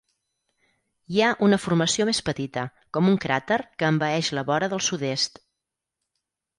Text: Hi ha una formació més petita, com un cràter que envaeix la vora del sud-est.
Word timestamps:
Hi 1.15 1.21
ha 1.21 1.27
una 1.49 1.59
formació 1.65 2.09
més 2.11 2.23
petita, 2.31 2.65
com 2.99 3.13
un 3.13 3.21
cràter 3.29 3.61
que 3.79 3.93
envaeix 3.93 4.35
la 4.41 4.49
vora 4.53 4.75
del 4.77 4.87
sud-est. 4.91 5.43